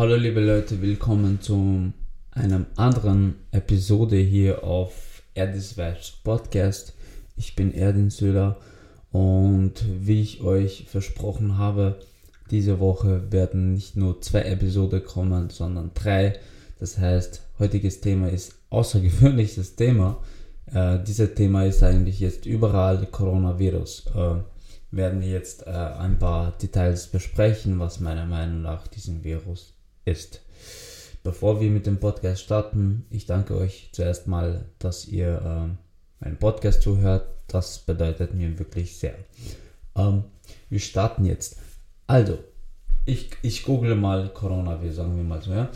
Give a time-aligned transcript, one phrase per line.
[0.00, 1.92] Hallo liebe Leute, willkommen zu
[2.30, 5.76] einer anderen Episode hier auf Erdis
[6.24, 6.94] Podcast.
[7.36, 8.56] Ich bin Erdin Söder
[9.12, 11.98] und wie ich euch versprochen habe,
[12.50, 16.38] diese Woche werden nicht nur zwei Episoden kommen, sondern drei.
[16.78, 20.22] Das heißt, heutiges Thema ist außergewöhnliches Thema.
[20.72, 24.06] Äh, dieses Thema ist eigentlich jetzt überall Coronavirus.
[24.16, 24.36] Äh,
[24.92, 29.74] werden jetzt äh, ein paar Details besprechen, was meiner Meinung nach diesen Virus
[30.04, 30.42] ist.
[31.22, 36.38] Bevor wir mit dem Podcast starten, ich danke euch zuerst mal, dass ihr äh, meinen
[36.38, 37.26] Podcast zuhört.
[37.46, 39.14] Das bedeutet mir wirklich sehr.
[39.96, 40.24] Ähm,
[40.68, 41.56] wir starten jetzt.
[42.06, 42.38] Also,
[43.04, 45.68] ich, ich google mal Coronavirus, sagen wir mal so, ja.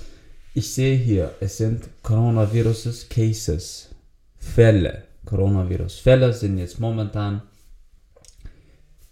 [0.55, 3.91] Ich sehe hier, es sind Coronavirus Cases,
[4.39, 5.05] Fälle.
[5.25, 7.43] Coronavirus-Fälle sind jetzt momentan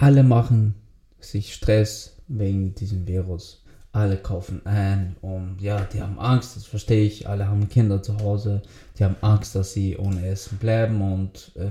[0.00, 0.74] alle machen
[1.20, 3.64] sich Stress wegen diesem Virus.
[3.92, 7.28] Alle kaufen ein und ja, die haben Angst, das verstehe ich.
[7.28, 8.62] Alle haben Kinder zu Hause,
[8.98, 11.70] die haben Angst, dass sie ohne Essen bleiben und äh,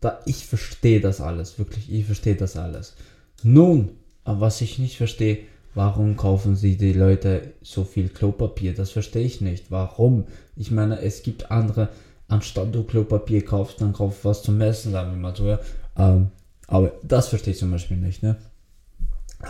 [0.00, 2.96] da, ich verstehe das alles, wirklich, ich verstehe das alles.
[3.42, 3.90] Nun,
[4.24, 5.40] was ich nicht verstehe,
[5.74, 8.74] Warum kaufen sie die Leute so viel Klopapier?
[8.74, 9.70] Das verstehe ich nicht.
[9.70, 10.24] Warum?
[10.56, 11.90] Ich meine, es gibt andere,
[12.26, 15.46] anstatt du Klopapier kaufst, dann kauf was zum Essen, sagen wir mal so.
[15.46, 15.60] Ja.
[15.96, 16.30] Ähm,
[16.70, 18.22] aber das verstehe ich zum Beispiel nicht.
[18.22, 18.36] Ne?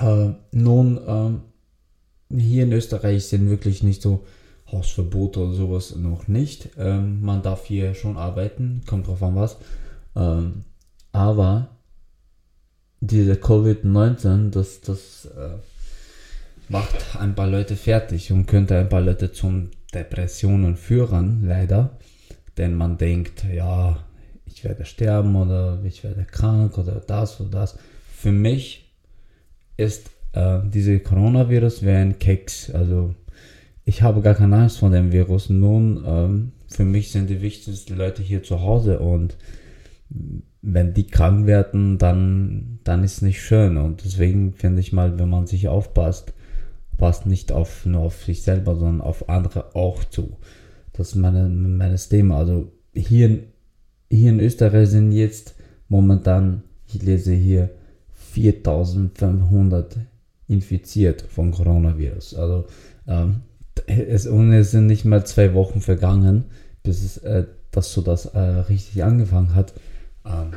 [0.00, 1.40] Äh, nun, ähm,
[2.36, 4.24] hier in Österreich sind wirklich nicht so
[4.72, 6.70] Hausverbote oder sowas noch nicht.
[6.78, 9.58] Ähm, man darf hier schon arbeiten, kommt drauf an was.
[10.16, 10.64] Ähm,
[11.12, 11.76] aber
[13.00, 15.58] diese Covid-19, das, das äh,
[16.68, 21.98] macht ein paar Leute fertig und könnte ein paar Leute zum Depressionen führen, leider.
[22.56, 23.98] Denn man denkt, ja,
[24.60, 27.78] ich werde sterben oder ich werde krank oder das oder das.
[28.14, 28.92] Für mich
[29.78, 32.70] ist äh, diese Coronavirus wie ein Keks.
[32.70, 33.14] Also
[33.86, 35.48] ich habe gar keine Angst vor dem Virus.
[35.48, 39.38] Nun, ähm, für mich sind die wichtigsten Leute hier zu Hause und
[40.60, 43.78] wenn die krank werden, dann, dann ist es nicht schön.
[43.78, 46.34] Und deswegen finde ich mal, wenn man sich aufpasst,
[46.98, 50.36] passt nicht auf, nur auf sich selber, sondern auf andere auch zu.
[50.92, 52.36] Das ist meine, meines Thema.
[52.36, 53.44] Also hier,
[54.10, 55.54] hier in Österreich sind jetzt
[55.88, 57.70] momentan, ich lese hier,
[58.32, 59.96] 4500
[60.48, 62.34] infiziert von Coronavirus.
[62.34, 62.66] Also
[63.06, 63.42] ähm,
[63.86, 66.44] es, und es sind nicht mal zwei Wochen vergangen,
[66.82, 69.74] bis es, äh, dass so das äh, richtig angefangen hat.
[70.24, 70.52] Ähm,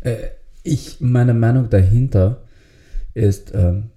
[0.00, 0.28] äh,
[0.62, 2.42] ich, meine Meinung dahinter
[3.14, 3.90] ist, ähm,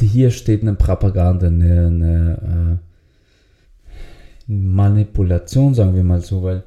[0.00, 2.78] hier steht eine Propaganda, eine, eine
[4.48, 6.62] äh, Manipulation, sagen wir mal so, weil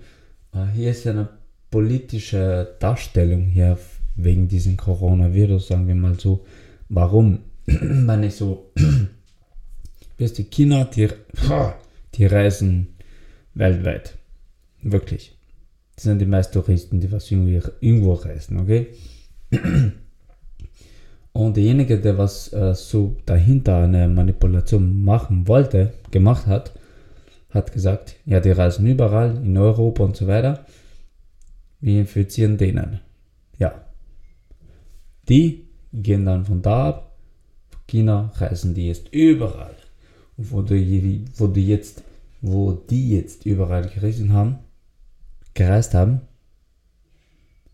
[0.73, 1.29] hier ist ja eine
[1.69, 3.77] politische Darstellung hier
[4.16, 6.45] wegen diesem Coronavirus, sagen wir mal so.
[6.89, 7.39] Warum?
[7.66, 8.71] Wenn ich so,
[10.17, 11.09] wisst ihr, China, die,
[12.16, 12.88] die reisen
[13.53, 14.17] weltweit.
[14.81, 15.35] Wirklich.
[15.95, 18.87] Das sind die meisten Touristen, die was irgendwo, irgendwo reisen, okay?
[21.31, 26.73] Und derjenige, der was äh, so dahinter eine Manipulation machen wollte, gemacht hat,
[27.55, 30.66] hat gesagt, ja, die reisen überall in Europa und so weiter.
[31.79, 32.99] Wir infizieren denen.
[33.57, 33.85] Ja.
[35.29, 37.17] Die gehen dann von da ab.
[37.88, 39.75] China reisen die jetzt überall.
[40.38, 42.03] Und wo die, wo die jetzt,
[42.41, 44.59] wo die jetzt überall gereist haben,
[45.53, 46.22] gereist haben,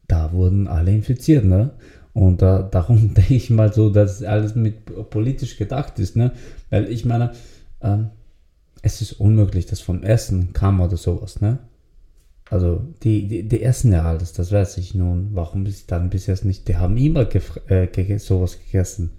[0.08, 1.72] da wurden alle infiziert, ne?
[2.14, 6.34] Und äh, darum denke ich mal so, dass alles mit politisch gedacht ist, ne?
[6.70, 7.32] Weil ich meine,
[7.82, 8.10] ähm,
[8.82, 11.60] es ist unmöglich, dass vom Essen kam oder sowas, ne?
[12.50, 15.30] Also die, die, die essen ja alles, das weiß ich nun.
[15.32, 16.68] Warum ist dann bis jetzt nicht?
[16.68, 17.26] Die haben immer
[17.70, 19.12] äh, sowas gegessen.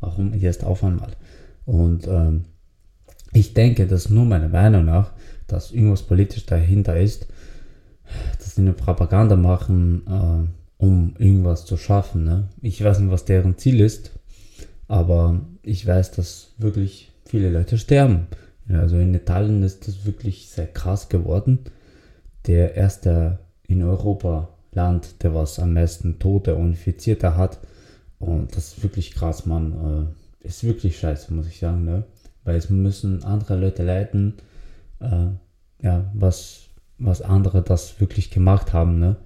[0.00, 1.10] Warum jetzt auf einmal?
[1.66, 2.46] Und ähm,
[3.32, 5.12] ich denke, dass nur meiner Meinung nach,
[5.46, 7.26] dass irgendwas politisch dahinter ist,
[8.38, 12.24] dass sie eine Propaganda machen, äh, um irgendwas zu schaffen.
[12.24, 12.48] Ne?
[12.62, 14.12] Ich weiß nicht, was deren Ziel ist,
[14.86, 18.28] aber ich weiß, dass wirklich viele Leute sterben.
[18.72, 21.60] Also in Italien ist das wirklich sehr krass geworden.
[22.46, 27.58] Der erste in Europa Land, der was am meisten Tote und Infizierte hat.
[28.18, 29.72] Und das ist wirklich krass, man.
[30.42, 32.04] Äh, ist wirklich scheiße, muss ich sagen, ne?
[32.44, 34.34] Weil es müssen andere Leute leiten,
[35.00, 35.26] äh,
[35.82, 36.68] ja, was,
[36.98, 39.16] was andere das wirklich gemacht haben, ne?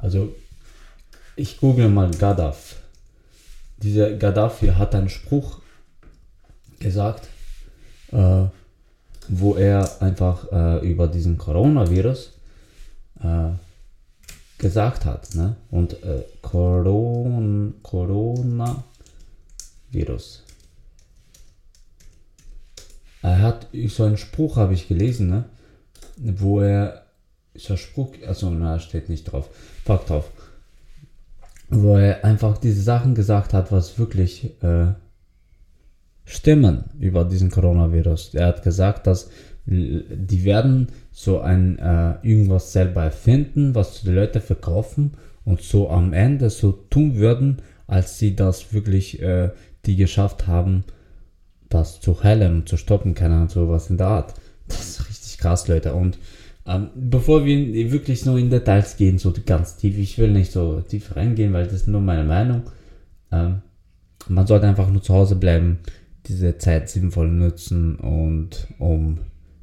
[0.00, 0.34] Also,
[1.36, 2.76] ich google mal Gaddafi.
[3.78, 5.60] Dieser Gaddafi hat einen Spruch
[6.80, 7.28] gesagt,
[9.28, 12.32] wo er einfach äh, über diesen Coronavirus
[13.22, 13.50] äh,
[14.58, 15.34] gesagt hat.
[15.34, 15.56] Ne?
[15.70, 18.84] Und äh, Coron Coronavirus.
[23.22, 25.44] Er hat so einen Spruch, habe ich gelesen, ne?
[26.16, 27.02] wo er,
[27.54, 29.50] so Spruch, also na, steht nicht drauf,
[29.84, 30.30] fuck drauf,
[31.68, 34.92] wo er einfach diese Sachen gesagt hat, was wirklich äh,
[36.28, 38.34] stimmen über diesen Coronavirus.
[38.34, 39.30] Er hat gesagt, dass
[39.66, 45.12] die werden so ein äh, irgendwas selber erfinden, was die Leute verkaufen
[45.44, 49.50] und so am Ende so tun würden, als sie das wirklich äh,
[49.84, 50.84] die geschafft haben,
[51.68, 54.34] das zu heilen und zu stoppen, keine Ahnung, sowas in der Art.
[54.68, 55.94] Das ist richtig krass, Leute.
[55.94, 56.18] Und
[56.66, 60.80] ähm, bevor wir wirklich so in Details gehen, so ganz tief, ich will nicht so
[60.80, 62.62] tief reingehen, weil das ist nur meine Meinung.
[63.32, 63.62] Ähm,
[64.28, 65.78] man sollte einfach nur zu Hause bleiben,
[66.26, 69.18] diese Zeit sinnvoll nutzen und um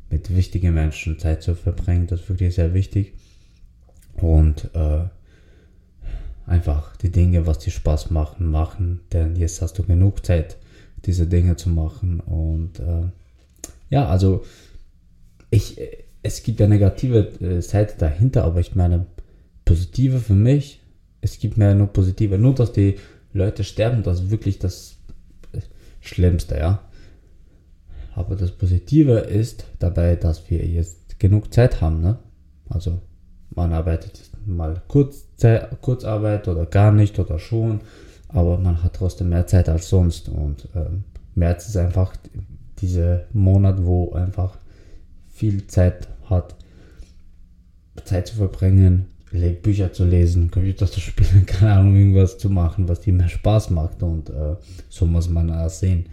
[0.09, 2.07] mit wichtigen Menschen Zeit zu verbringen.
[2.07, 3.13] Das ist wirklich sehr wichtig.
[4.13, 5.03] Und äh,
[6.47, 9.01] einfach die Dinge, was dir Spaß machen, machen.
[9.11, 10.57] Denn jetzt hast du genug Zeit,
[11.05, 12.19] diese Dinge zu machen.
[12.19, 13.09] Und äh,
[13.89, 14.43] ja, also
[15.49, 15.79] ich,
[16.23, 19.05] es gibt ja negative äh, Seite dahinter, aber ich meine,
[19.65, 20.81] positive für mich,
[21.21, 22.37] es gibt mehr nur positive.
[22.37, 22.95] Nur, dass die
[23.33, 24.97] Leute sterben, das ist wirklich das
[26.07, 26.79] Schlimmste, ja.
[28.15, 32.17] Aber das Positive ist dabei, dass wir jetzt genug Zeit haben, ne?
[32.69, 33.01] Also
[33.49, 35.27] man arbeitet mal kurz,
[35.81, 37.81] Kurzarbeit oder gar nicht oder schon,
[38.29, 41.03] aber man hat trotzdem mehr Zeit als sonst und ähm,
[41.35, 42.15] März ist einfach
[42.79, 44.57] dieser Monat, wo einfach
[45.29, 46.55] viel Zeit hat,
[48.03, 53.01] Zeit zu verbringen, Bücher zu lesen, Computer zu spielen, keine Ahnung, irgendwas zu machen, was
[53.01, 54.55] dir mehr Spaß macht und äh,
[54.89, 56.05] so muss man das sehen.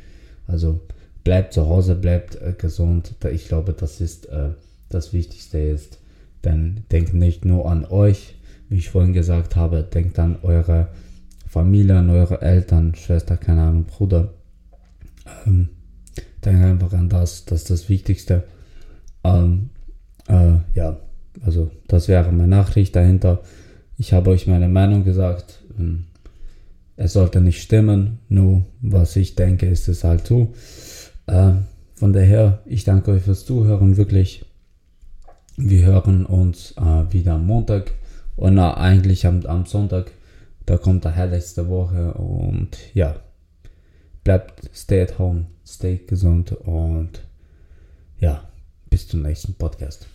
[0.46, 0.80] Also
[1.24, 3.14] bleibt zu Hause, bleibt äh, gesund.
[3.32, 4.50] Ich glaube, das ist äh,
[4.88, 5.98] das Wichtigste ist.
[6.44, 8.34] Denn denkt nicht nur an euch,
[8.68, 10.88] wie ich vorhin gesagt habe, denkt an eure
[11.46, 14.32] Familie, an eure Eltern, Schwester, keine Ahnung, Bruder.
[15.46, 15.68] Ähm,
[16.44, 18.44] denkt einfach an das, das ist das Wichtigste.
[19.22, 19.70] Ähm,
[20.26, 20.98] äh, ja,
[21.40, 23.42] also das wäre meine Nachricht dahinter.
[23.98, 25.62] Ich habe euch meine Meinung gesagt.
[25.78, 26.04] Ähm,
[26.96, 30.52] es sollte nicht stimmen, nur was ich denke, ist es halt so.
[31.26, 31.52] Äh,
[31.94, 34.44] von daher, ich danke euch fürs Zuhören, wirklich.
[35.56, 37.92] Wir hören uns äh, wieder am Montag
[38.36, 40.12] und na, eigentlich am, am Sonntag.
[40.66, 43.16] Da kommt der herrlichste Woche und ja,
[44.24, 47.20] bleibt stay at home, stay gesund und
[48.18, 48.48] ja,
[48.88, 50.06] bis zum nächsten Podcast.